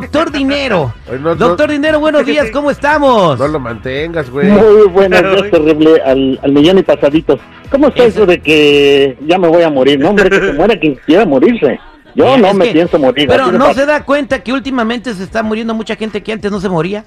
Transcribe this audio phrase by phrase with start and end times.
[0.00, 0.92] Doctor Dinero.
[1.10, 1.34] Ay, no, no.
[1.34, 3.38] Doctor Dinero, buenos días, ¿cómo estamos?
[3.38, 4.48] No lo mantengas, güey.
[4.48, 7.40] Muy buenos días, terrible, al, al millón y pasaditos.
[7.70, 8.18] ¿Cómo está Eso.
[8.22, 9.98] eso de que ya me voy a morir?
[9.98, 11.78] No, hombre, que se muera quien quiera morirse.
[12.14, 13.28] Yo Mira, no me que- pienso morir.
[13.28, 16.60] Pero no se da cuenta que últimamente se está muriendo mucha gente que antes no
[16.60, 17.04] se moría.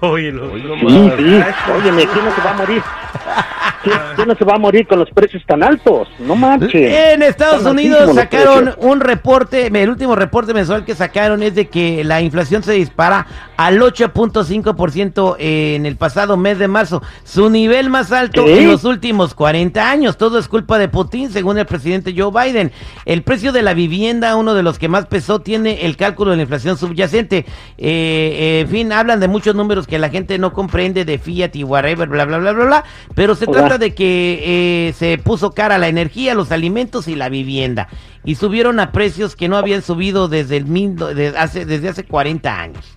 [0.00, 1.42] Hoy no Sí, sí.
[1.76, 2.82] Óyeme, ¿quién no se va a morir?
[3.84, 6.08] ¿Quién, no se va a morir con los precios tan altos?
[6.18, 6.72] No manches.
[6.74, 12.02] En Estados Unidos sacaron un reporte, el último reporte mensual que sacaron es de que
[12.04, 13.26] la inflación se dispara
[13.56, 18.62] al 8.5% en el pasado mes de marzo, su nivel más alto ¿Qué?
[18.62, 20.16] en los últimos 40 años.
[20.16, 22.72] Todo es culpa de Putin, según el presidente Joe Biden.
[23.04, 26.36] El precio de la vivienda, uno de los que más pesó, tiene el cálculo de
[26.38, 27.38] la inflación subyacente.
[27.38, 27.44] Eh,
[27.78, 31.64] eh, en fin, hablan de muchos números que la gente no comprende de Fiat y
[31.64, 32.84] whatever, bla, bla, bla, bla, bla.
[33.14, 33.73] Pero se Hola.
[33.78, 37.88] De que eh, se puso cara la energía, los alimentos y la vivienda.
[38.24, 42.04] Y subieron a precios que no habían subido desde, el, mil- de hace, desde hace
[42.04, 42.96] 40 años.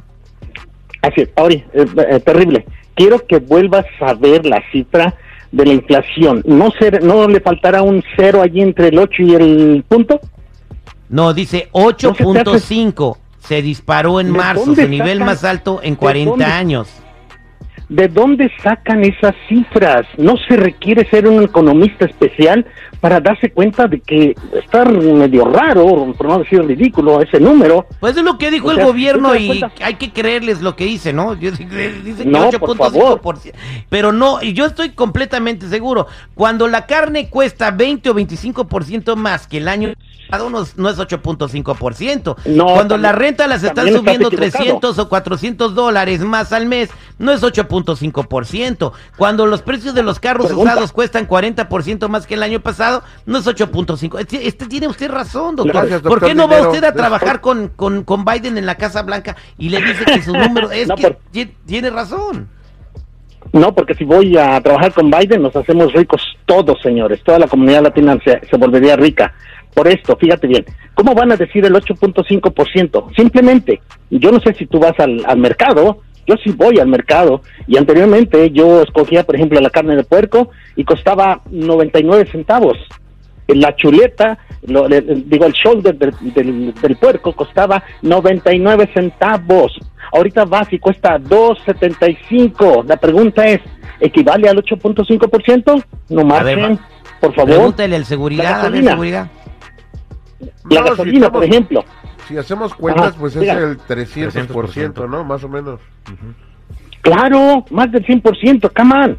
[1.02, 2.66] Así es, Auri, eh, eh, terrible.
[2.95, 5.14] Quiero que vuelvas a ver la cifra
[5.52, 6.42] de la inflación.
[6.45, 10.20] ¿No, ser, ¿No le faltará un cero allí entre el 8 y el punto?
[11.09, 13.17] No, dice No se te 8.5.
[13.39, 16.45] Se disparó en ¿De marzo, su nivel más alto en de 40 dónde?
[16.45, 16.89] años.
[17.90, 20.06] ¿De dónde sacan esas cifras?
[20.18, 22.66] No se requiere ser un economista especial
[23.00, 27.86] para darse cuenta de que está medio raro, por no decir ridículo, ese número.
[28.02, 30.62] Pues es lo que dijo O el gobierno ¿tú te das y hay que creerles
[30.62, 31.34] lo que dice, ¿no?
[31.36, 33.54] Yo- Dice que No, por 8.5%.
[33.90, 36.08] Pero no, y yo estoy completamente seguro.
[36.36, 39.94] Cuando la carne cuesta 20 o 25% más que el año
[40.30, 42.36] pasado, no, es- no es 8.5%.
[42.45, 44.52] No, Cuando también- la renta las están subiendo equivocado.
[44.52, 47.77] 300 o 400 dólares más al mes, no es 8.5%.
[49.17, 50.71] Cuando los precios de los carros Pregunta.
[50.73, 54.20] usados cuestan 40% más que el año pasado, no es 8.5.
[54.20, 55.76] Este, este tiene usted razón, doctor.
[55.87, 59.02] Gracias, ¿Por qué no va usted a trabajar con, con, con Biden en la Casa
[59.04, 61.20] Blanca y le dice que su número es No, que por-
[61.66, 62.49] tiene razón?
[63.54, 67.23] No, porque si voy a trabajar con Biden nos hacemos ricos todos, señores.
[67.23, 69.33] Toda la comunidad latina se, se volvería rica.
[69.73, 73.16] Por esto, fíjate bien, ¿cómo van a decir el 8.5%?
[73.16, 77.42] Simplemente, yo no sé si tú vas al, al mercado, yo sí voy al mercado
[77.67, 82.77] y anteriormente yo escogía, por ejemplo, la carne de puerco y costaba 99 centavos.
[83.48, 89.80] La chuleta, lo- le- digo, el shoulder del, del, del puerco costaba 99 centavos.
[90.11, 92.83] Ahorita vas y cuesta 2.75.
[92.86, 93.61] La pregunta es,
[93.99, 95.83] ¿equivale al 8.5%?
[96.10, 96.43] No va-
[97.20, 97.49] por favor.
[97.55, 98.92] Pregúntale al seguridad, La a ver, gasolina.
[98.92, 99.27] seguridad.
[100.39, 101.83] La No, si gasolina, por ejemplo.
[102.27, 105.23] Si hacemos cuentas, Ajá, pues es el 300%, ¿no?
[105.23, 105.80] Más o menos.
[107.02, 109.17] Claro, más del 100%, come on.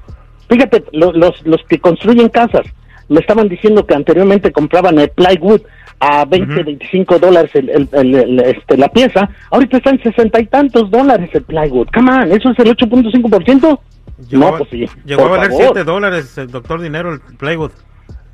[0.48, 2.66] Fíjate, lo- los, los que construyen casas
[3.08, 5.62] me estaban diciendo que anteriormente compraban el plywood
[6.00, 10.40] a 20, 25 dólares el, el- el- el- este, la pieza, ahorita está en 60
[10.40, 11.88] y tantos dólares el plywood.
[11.94, 13.80] Come on, ¿eso es el 8.5%?
[14.28, 15.64] Llegó, No, pues sí, llegó a valer favor.
[15.74, 17.70] 7 dólares el doctor Dinero, el Playwood.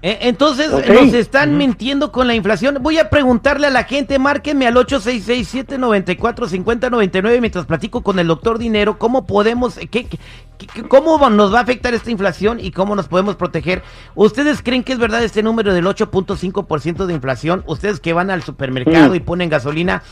[0.06, 2.76] Eh, Entonces nos están mintiendo con la inflación.
[2.82, 8.98] Voy a preguntarle a la gente, márquenme al 866-794-5099 mientras platico con el doctor Dinero,
[8.98, 10.18] cómo podemos, qué, qué-
[10.58, 13.82] qué- cómo nos va a afectar esta inflación y cómo nos podemos proteger.
[14.14, 17.64] ¿Ustedes creen que es verdad este número del 8.5% de inflación?
[17.66, 19.14] Ustedes que van al supermercado Mm.
[19.14, 20.02] y ponen gasolina,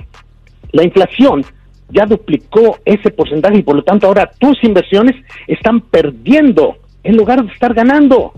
[0.72, 1.44] La inflación
[1.90, 7.44] ya duplicó ese porcentaje y por lo tanto ahora tus inversiones están perdiendo en lugar
[7.44, 8.32] de estar ganando.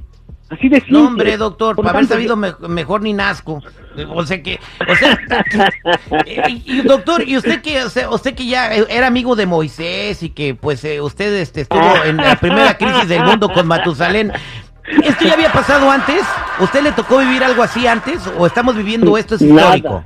[0.50, 0.98] Así de simple.
[0.98, 3.62] No, hombre, doctor, Por para haber sabido me- mejor ni nazco.
[4.14, 4.58] O sea que,
[4.88, 5.18] o sea,
[6.48, 10.22] y, y, doctor, y usted que, o sea, usted que ya era amigo de Moisés
[10.22, 14.32] y que pues eh, usted este, estuvo en la primera crisis del mundo con Matusalén.
[15.04, 16.22] ¿Esto ya había pasado antes?
[16.60, 18.20] ¿Usted le tocó vivir algo así antes?
[18.38, 20.04] ¿O estamos viviendo esto es Nada.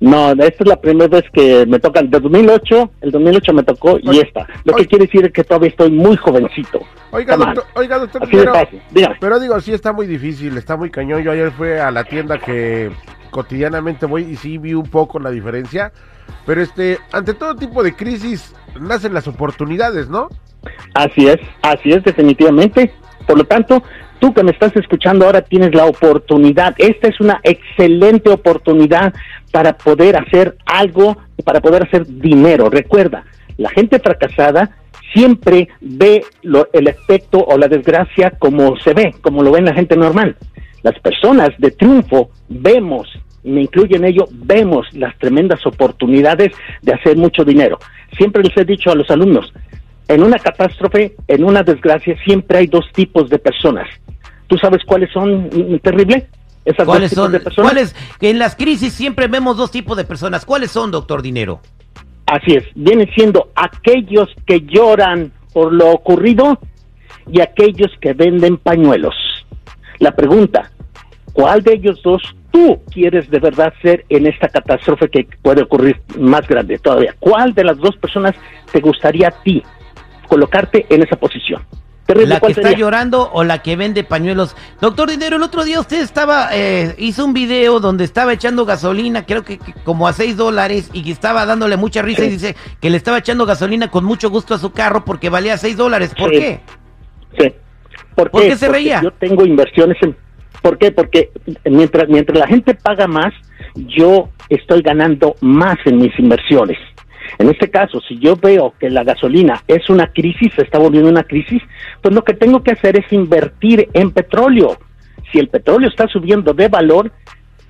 [0.00, 2.10] No, esta es la primera vez que me tocan.
[2.10, 4.46] De 2008, el 2008 me tocó y esta.
[4.64, 6.80] Lo que quiere decir es que todavía estoy muy jovencito.
[7.10, 8.52] Oiga, doctor, oiga, doctor, pero,
[9.20, 11.22] pero digo, sí está muy difícil, está muy cañón.
[11.22, 12.90] Yo ayer fui a la tienda que
[13.30, 15.92] cotidianamente voy y sí vi un poco la diferencia.
[16.46, 20.28] Pero este, ante todo tipo de crisis nacen las oportunidades, ¿no?
[20.94, 22.92] Así es, así es definitivamente.
[23.26, 23.82] Por lo tanto,
[24.20, 26.74] tú que me estás escuchando ahora tienes la oportunidad.
[26.78, 29.12] Esta es una excelente oportunidad
[29.52, 32.70] para poder hacer algo, para poder hacer dinero.
[32.70, 33.24] Recuerda,
[33.56, 34.70] la gente fracasada
[35.12, 39.74] siempre ve lo- el efecto o la desgracia como se ve, como lo ven la
[39.74, 40.36] gente normal.
[40.82, 43.08] Las personas de triunfo vemos,
[43.44, 46.50] y me incluyo en ello, vemos las tremendas oportunidades
[46.82, 47.78] de hacer mucho dinero.
[48.16, 49.52] Siempre les he dicho a los alumnos,
[50.08, 53.88] en una catástrofe, en una desgracia, siempre hay dos tipos de personas.
[54.46, 56.28] ¿Tú sabes cuáles son, mm, terrible?
[56.64, 57.32] Esas ¿Cuáles dos tipos son?
[57.32, 57.72] de personas.
[57.72, 57.96] ¿Cuáles?
[58.18, 60.44] Que en las crisis siempre vemos dos tipos de personas.
[60.44, 61.60] ¿Cuáles son, doctor Dinero?
[62.26, 66.58] Así es, vienen siendo aquellos que lloran por lo ocurrido
[67.30, 69.14] y aquellos que venden pañuelos.
[69.98, 70.70] La pregunta,
[71.32, 76.00] ¿cuál de ellos dos tú quieres de verdad ser en esta catástrofe que puede ocurrir
[76.18, 77.14] más grande todavía?
[77.20, 78.34] ¿Cuál de las dos personas
[78.72, 79.62] te gustaría a ti
[80.24, 81.62] colocarte en esa posición?
[82.06, 84.54] Terrible, ¿La que ¿cuál está llorando o la que vende pañuelos?
[84.78, 89.24] Doctor Dinero, el otro día usted estaba, eh, hizo un video donde estaba echando gasolina,
[89.24, 92.56] creo que, que como a 6 dólares, y que estaba dándole mucha risa y dice
[92.80, 96.14] que le estaba echando gasolina con mucho gusto a su carro porque valía 6 dólares.
[96.14, 96.38] ¿Por Sí.
[96.40, 96.60] qué?
[97.38, 97.54] Sí.
[98.14, 98.48] ¿Por, ¿Por qué?
[98.50, 99.00] qué se Porque reía?
[99.02, 100.14] Yo tengo inversiones en...
[100.60, 100.92] ¿Por qué?
[100.92, 101.30] Porque
[101.64, 103.32] mientras, mientras la gente paga más,
[103.74, 106.76] yo estoy ganando más en mis inversiones.
[107.38, 111.08] En este caso, si yo veo que la gasolina es una crisis, se está volviendo
[111.08, 111.62] una crisis,
[112.00, 114.78] pues lo que tengo que hacer es invertir en petróleo.
[115.32, 117.10] Si el petróleo está subiendo de valor,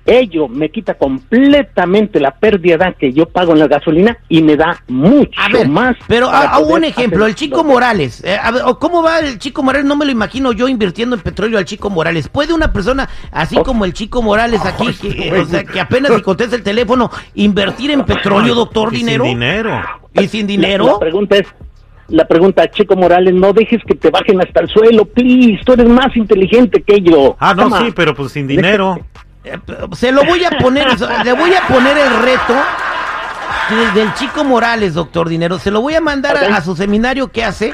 [0.05, 4.81] ello me quita completamente la pérdida que yo pago en la gasolina y me da
[4.87, 5.95] mucho A ver, más.
[6.07, 8.23] pero a, un ejemplo, el Chico Morales.
[8.23, 9.85] eh, a ver, o ¿Cómo va el Chico Morales?
[9.87, 12.29] No me lo imagino yo invirtiendo en petróleo al Chico Morales.
[12.29, 13.63] ¿Puede una persona así Oh.
[13.63, 17.91] como el Chico Morales aquí, que, o sea, que apenas si contesta el teléfono, invertir
[17.91, 19.23] en petróleo, doctor Y sin Dinero?
[19.25, 19.81] dinero.
[20.13, 20.85] ¿Y sin dinero?
[20.85, 21.47] la pregunta es,
[22.07, 25.87] la pregunta, Chico Morales, no dejes que te bajen hasta el suelo, please, tú eres
[25.89, 27.35] más inteligente que yo.
[27.39, 28.99] Ah, no, sí, pero pues sin dinero.
[29.45, 29.59] Eh,
[29.95, 30.87] Se lo voy a poner,
[31.23, 32.53] le voy a poner el reto
[33.69, 35.59] de- del Chico Morales, doctor Dinero.
[35.59, 37.73] Se lo voy a mandar a- su seminario que hace.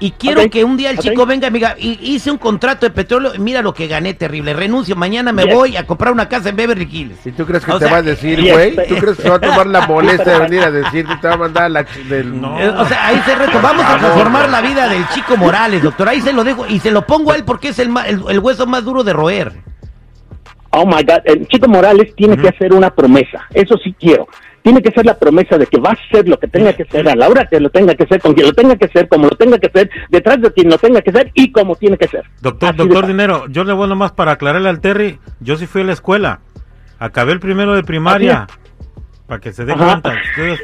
[0.00, 2.86] Y quiero que un día el chico venga y me diga, "Y- hice un contrato
[2.86, 5.52] de petróleo, y mira lo que gané terrible, renuncio, mañana me Yes.
[5.52, 7.26] voy a comprar una casa en Beverly Hills.
[7.26, 8.68] ¿Y tú crees que O te sea, va a decir, güey?
[8.78, 11.26] este- ¿Tú crees que se va a tomar la molestia de venir a decirte te
[11.26, 12.40] va a mandar a la ch- del...
[12.40, 12.54] No.
[12.54, 16.08] O sea, ahí se reto, vamos a transformar la vida del Chico Morales, doctor.
[16.08, 17.92] Ahí se lo dejo y se lo pongo a él porque es el,
[18.28, 19.52] el hueso más duro de roer.
[20.80, 24.28] Oh my God, el Chico Morales tiene que hacer una promesa, eso sí quiero.
[24.62, 27.08] Tiene que ser la promesa de que va a hacer lo que tenga que hacer,
[27.08, 29.24] a la hora que lo tenga que hacer, con quien lo tenga que hacer, como
[29.24, 32.06] lo tenga que hacer, detrás de quien lo tenga que hacer y como tiene que
[32.06, 32.24] ser.
[32.40, 33.06] Doctor, Así doctor.
[33.08, 36.40] Dinero, yo le voy nomás para aclararle al Terry, yo sí fui a la escuela.
[37.00, 38.46] Acabé el primero de primaria.
[39.26, 39.84] Para que se dé Ajá.
[39.84, 40.14] cuenta.
[40.30, 40.60] ustedes.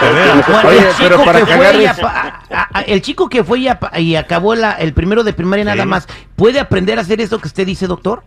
[0.00, 3.68] Bueno, Oye, el pero chico para que fue a- a- el chico que fue y,
[4.00, 7.48] y acabó la, el primero de primaria nada más, ¿puede aprender a hacer eso que
[7.48, 8.22] usted dice, doctor?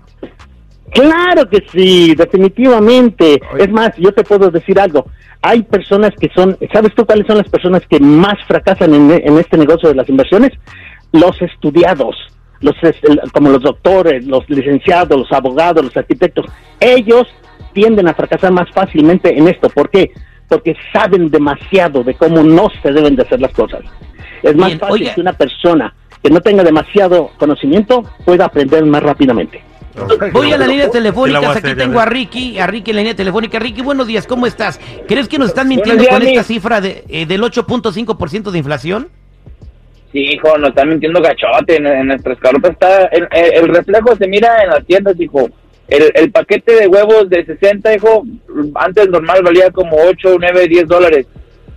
[0.91, 3.39] Claro que sí, definitivamente.
[3.53, 3.63] Oye.
[3.63, 5.05] Es más, yo te puedo decir algo.
[5.41, 9.37] Hay personas que son, ¿sabes tú cuáles son las personas que más fracasan en, en
[9.37, 10.51] este negocio de las inversiones?
[11.11, 12.15] Los estudiados,
[12.59, 16.45] los es- el- como los doctores, los licenciados, los abogados, los arquitectos.
[16.79, 17.27] Ellos
[17.73, 19.69] tienden a fracasar más fácilmente en esto.
[19.69, 20.11] ¿Por qué?
[20.47, 23.81] Porque saben demasiado de cómo no se deben de hacer las cosas.
[24.43, 29.01] Es más Bien, fácil que una persona que no tenga demasiado conocimiento pueda aprender más
[29.01, 29.63] rápidamente.
[30.31, 32.05] Voy a la línea telefónica, aquí tengo a.
[32.05, 33.59] Ricky, a Ricky en la línea telefónica.
[33.59, 34.79] Ricky, buenos días, ¿cómo estás?
[35.07, 39.09] ¿Crees que nos están mintiendo días, con esta cifra de, eh, del 8.5% de inflación?
[40.11, 41.77] Sí, hijo, nos están mintiendo gachote.
[41.77, 43.05] En, en nuestras carotas está.
[43.05, 45.49] El, el- el reflejo se mira en las tiendas, hijo.
[45.87, 48.23] El, el paquete de huevos de 60, hijo,
[48.75, 51.27] antes normal valía como 8, 9, 10 dólares.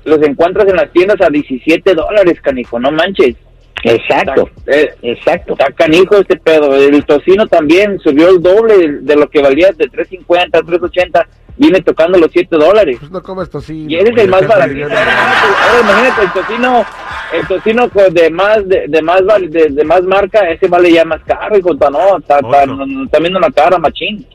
[0.04, 3.34] Los encuentras en las tiendas a 17 dólares, canijo, no manches.
[3.82, 5.52] Exacto, Eh, exacto.
[5.52, 6.74] Está canijo este pedo.
[6.74, 11.26] El tocino también subió el doble de lo que valía de 3.50 a 3.80.
[11.56, 12.96] Viene tocando los 7 dólares.
[12.98, 13.88] Pues no comes tocino.
[13.88, 14.86] Y eres el más baratito.
[14.86, 16.84] Ahora imagínate, el tocino,
[17.32, 20.90] el tocino con- de más, de, de más val- de, de más marca, ese vale
[20.90, 24.26] ya más caro, hijo, está, no, está, está, está viendo una cara, machín.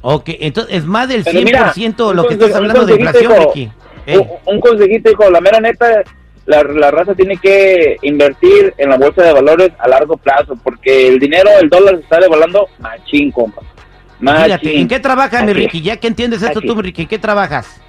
[0.00, 1.72] Ok, entonces es más del Pero 100% mira,
[2.14, 3.32] lo que estás hablando de inflación.
[3.46, 3.70] Ricky.
[4.08, 6.02] Un, un consejito, hijo, la mera neta,
[6.46, 11.08] la, la raza tiene que invertir en la bolsa de valores a largo plazo, porque
[11.08, 13.62] el dinero, el dólar se está devaluando machín, compa.
[14.18, 14.70] Fíjate, Machín.
[14.80, 15.82] ¿en qué trabajas, mi Ricky?
[15.82, 17.82] Ya que entiendes esto Así tú, Ricky, ¿en qué trabajas?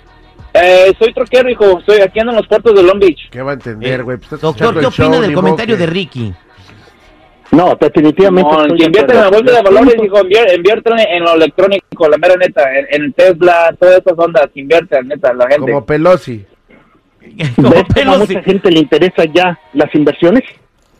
[0.53, 3.29] Eh, soy troquero, hijo, estoy aquí ando en los puertos de Long Beach.
[3.29, 4.17] ¿Qué va a entender, Eh, güey?
[4.17, 6.33] Pues Doctor, ¿qué opina del comentario que- de Ricky?
[7.51, 8.51] No, definitivamente.
[8.51, 12.17] No, que invierten en la bolsa de valores, hijo, invier- invierten en lo electrónico, la
[12.17, 15.71] mera neta, en, en Tesla, todas esas ondas, invierten, neta, la gente.
[15.71, 16.45] Como Pelosi.
[17.55, 20.43] Como ¿Ves cómo a mucha gente le interesa ya las inversiones?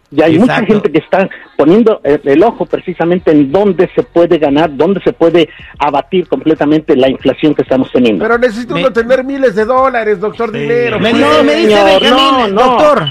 [0.10, 0.74] Ya hay mucha Exacto.
[0.74, 5.12] gente que está poniendo el, el ojo precisamente en dónde se puede ganar, dónde se
[5.12, 8.24] puede abatir completamente la inflación que estamos teniendo.
[8.25, 10.60] Pero uno tener miles de dólares, doctor Sí.
[10.60, 11.00] Dinero.
[11.00, 11.22] Me pues.
[11.22, 12.62] dice, me dice señor, Benjamín, no, no.
[12.62, 13.05] doctor,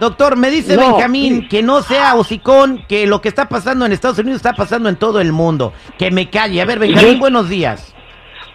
[0.00, 1.48] doctor, me dice No, Benjamín sí.
[1.48, 4.96] que no sea hocicón, que lo que está pasando en Estados Unidos está pasando en
[4.96, 5.72] todo el mundo.
[5.98, 6.60] Que me calle.
[6.60, 7.94] A ver, Benjamín, buenos días.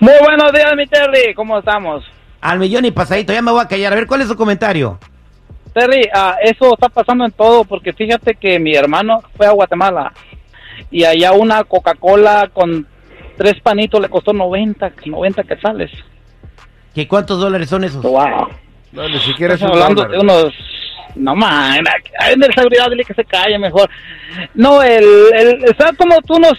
[0.02, 1.34] Muy buenos días, mi Terry.
[1.34, 2.04] ¿Cómo estamos?
[2.42, 3.94] Al millón y pasadito, ya me voy a callar.
[3.94, 5.00] A ver, ¿cuál es su comentario?
[5.74, 10.14] Terry, ah, eso está pasando en todo porque fíjate que mi hermano fue a Guatemala
[10.90, 12.88] y allá una Coca-Cola con
[13.38, 15.92] tres panitos le costó 90, 90 quetzales.
[16.94, 18.02] ¿Que ¿Cuántos dólares son esos?
[18.02, 18.48] Wow.
[18.94, 20.12] No, ni siquiera es un Estamos hablando dólar.
[20.12, 20.54] de unos...
[21.16, 21.84] No, man,
[22.30, 23.90] en el seguridad dile que se calle mejor.
[24.54, 26.54] No, el, el está como tú unos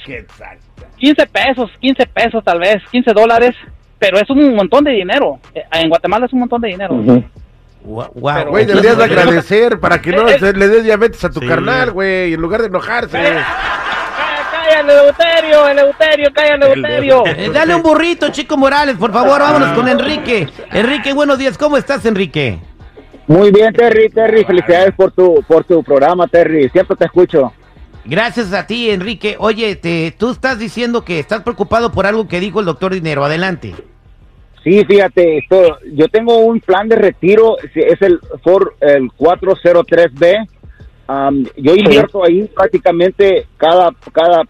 [0.99, 3.55] 15 pesos, 15 pesos tal vez, 15 dólares,
[3.99, 5.39] pero es un montón de dinero.
[5.55, 6.95] Eh, En Guatemala es un montón de dinero.
[7.85, 8.37] Gua- guau.
[8.39, 10.39] Pero- Güey, deberías de agradecer para que no Eh, eh.
[10.41, 11.47] se le des diabetes a tu Sí.
[11.47, 13.17] carnal, güey, en lugar de enojarse.
[13.17, 17.25] Cállale, Eleuterio, Eleuterio, cállale, Eleuterio.
[17.27, 20.49] Eh, dale un burrito, Chico Morales, por favor, vámonos con Enrique.
[20.73, 22.59] Enrique, buenos días, ¿cómo estás, Enrique?
[23.29, 26.69] Muy bien, Terry, Terry, felicidades por tu, por tu programa, Terry.
[26.71, 27.53] Siempre te escucho.
[28.09, 29.37] Gracias a ti, Enrique.
[29.39, 33.25] Oye, te, tú estás diciendo que estás preocupado por algo que dijo el doctor Dinero.
[33.25, 33.75] Adelante.
[34.63, 40.49] Sí, fíjate, esto, yo tengo un plan de retiro, es el, for, el 403B.
[41.09, 44.43] Am, yo invierto ahí prácticamente cada, cada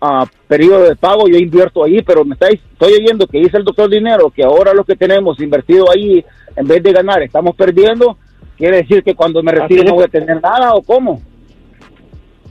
[0.00, 3.64] ah, periodo de pago, yo invierto ahí, pero me estáis, estoy oyendo que dice el
[3.64, 6.24] doctor Dinero que ahora lo que tenemos invertido ahí,
[6.54, 8.16] en vez de ganar, estamos perdiendo.
[8.56, 11.20] Quiere decir que cuando me retire no voy a tener nada o cómo?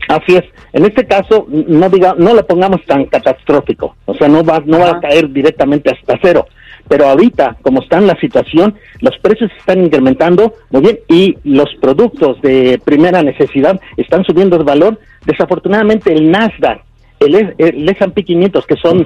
[0.08, 0.44] Así es.
[0.74, 3.96] En este caso, no diga, no lo pongamos tan catastrófico.
[4.06, 6.46] O sea, no va, no va a caer directamente hasta cero.
[6.88, 11.68] Pero ahorita, como está en la situación, los precios están incrementando muy bien y los
[11.82, 14.98] productos de primera necesidad están subiendo de valor.
[15.26, 16.82] Desafortunadamente, el Nasdaq,
[17.20, 19.06] el, E- el S&P 500, que son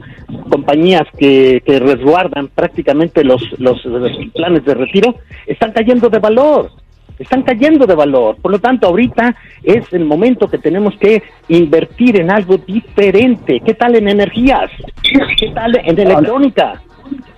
[0.52, 5.16] compañías que, que resguardan prácticamente los, los, los planes de retiro,
[5.48, 6.70] están cayendo de valor
[7.20, 8.38] están cayendo de valor.
[8.42, 13.62] Por lo tanto, ahorita es el momento que tenemos que invertir en algo diferente.
[13.66, 14.70] ¿Qué tal en energías?
[15.38, 16.82] ¿Qué tal en electrónica?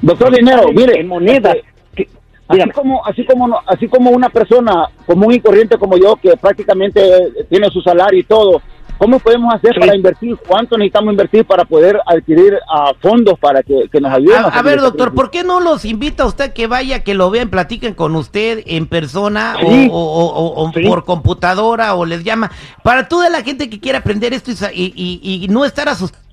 [0.01, 1.55] Doctor Dinero, En- mire, en monedas.
[1.55, 2.07] este, ¿Qué-
[2.47, 7.01] Así como, así como, así como una persona común y corriente como yo, que prácticamente
[7.01, 8.61] eh, tiene su salario y todo,
[8.97, 9.79] ¿cómo podemos hacer Sí.
[9.79, 10.37] para invertir?
[10.47, 14.37] ¿Cuánto necesitamos invertir para poder adquirir ah, fondos para que, que nos ayuden?
[14.43, 17.13] A, a salir ver, doctor, ¿por qué no los invita a usted que vaya, que
[17.13, 19.89] lo vean, platiquen con usted en persona o- Sí.
[19.91, 20.81] o, o- o Sí.
[20.87, 22.51] por computadora o les llama?
[22.83, 26.23] Para toda la gente que quiera aprender esto y, y- y- y no estar asustado.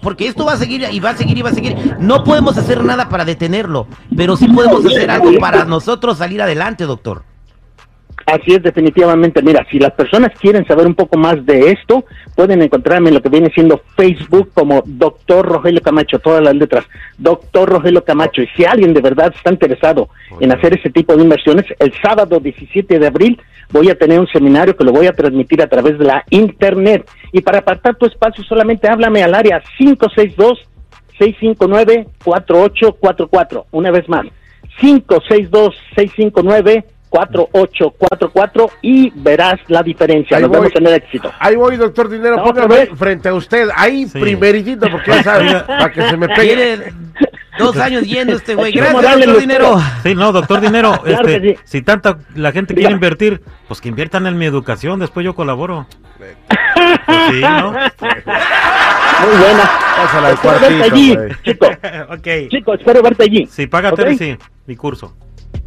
[0.00, 1.96] Porque esto va a seguir y va a seguir y va a seguir.
[2.00, 3.86] No podemos hacer nada para detenerlo,
[4.16, 7.22] pero sí podemos hacer algo para nosotros salir adelante, doctor.
[8.26, 9.42] Así es, definitivamente.
[9.42, 13.22] Mira, si las personas quieren saber un poco más de esto, pueden encontrarme en lo
[13.22, 16.84] que viene siendo Facebook como Doctor Rogelio Camacho, todas las letras,
[17.18, 18.42] Doctor Rogelio Camacho.
[18.42, 20.08] Y si alguien de verdad está interesado
[20.40, 24.28] en hacer ese tipo de inversiones, el sábado 17 de abril voy a tener un
[24.28, 27.08] seminario que lo voy a transmitir a través de la internet.
[27.32, 30.68] Y para apartar tu espacio, solamente háblame al área 562
[31.18, 33.64] 659-4844.
[33.70, 34.24] Una vez más,
[34.80, 36.84] 562-659-4844
[38.82, 40.36] y verás la diferencia.
[40.36, 40.58] Ahí Nos voy.
[40.58, 41.32] vamos a tener éxito.
[41.38, 42.88] Ahí voy, doctor Dinero, No, póngame vez.
[42.96, 44.18] frente a usted, ahí Sí.
[44.18, 46.54] primeritito, porque ya sabe, para que se me pegue.
[46.56, 46.92] Tiene
[47.58, 48.72] dos años yendo este güey.
[48.72, 49.80] Gracias, doctor Dinero.
[50.02, 51.60] Sí, no, doctor Dinero, Claro este, sí.
[51.64, 55.86] si tanta la gente quiere invertir, pues que inviertan en mi educación, después yo colaboro.
[57.06, 57.70] Pues sí, ¿no?
[57.72, 57.80] Muy
[59.38, 59.70] buena.
[59.96, 61.28] Pásala al Espero verte cuartito, allí, güey.
[61.44, 61.66] chico.
[62.10, 62.28] ok.
[62.50, 63.46] Chico, espero verte allí.
[63.92, 63.96] ¿Ok?
[63.96, 65.14] Terry, sí, mi curso.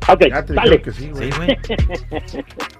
[0.07, 0.77] Ok, Ya te dale.
[0.77, 1.31] dijeron que sí, güey.
[1.31, 1.57] Sí, güey.